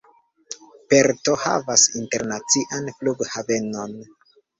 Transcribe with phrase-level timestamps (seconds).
[0.93, 3.95] Perto havas internacian flughavenon.